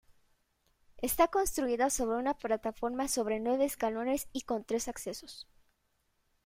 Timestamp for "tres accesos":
4.63-5.47